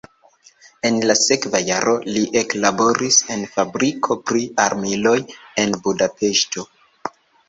En 0.87 0.95
la 1.09 1.15
sekva 1.17 1.59
jaro 1.65 1.91
li 2.15 2.23
eklaboris 2.41 3.17
en 3.35 3.43
fabriko 3.57 4.17
pri 4.31 4.41
armiloj 4.63 5.13
en 5.65 5.77
Budapeŝto. 5.85 6.65